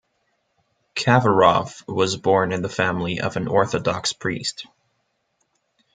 [0.95, 4.65] Kafarov was born in the family of an Orthodox priest.